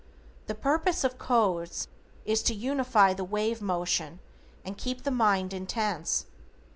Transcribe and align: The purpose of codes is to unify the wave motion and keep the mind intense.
The 0.47 0.55
purpose 0.55 1.03
of 1.03 1.19
codes 1.19 1.87
is 2.25 2.41
to 2.41 2.55
unify 2.55 3.13
the 3.13 3.23
wave 3.23 3.61
motion 3.61 4.19
and 4.65 4.75
keep 4.75 5.03
the 5.03 5.11
mind 5.11 5.53
intense. 5.53 6.25